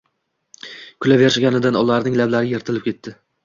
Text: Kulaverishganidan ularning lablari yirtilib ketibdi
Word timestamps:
Kulaverishganidan 1.03 1.79
ularning 1.85 2.19
lablari 2.23 2.53
yirtilib 2.57 2.89
ketibdi 2.91 3.19